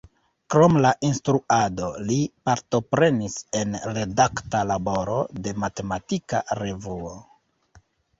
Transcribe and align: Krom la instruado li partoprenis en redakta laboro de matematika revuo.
Krom 0.53 0.77
la 0.83 0.91
instruado 1.07 1.89
li 2.11 2.15
partoprenis 2.49 3.35
en 3.59 3.75
redakta 3.97 4.63
laboro 4.71 5.19
de 5.49 5.53
matematika 5.65 6.41
revuo. 6.63 7.13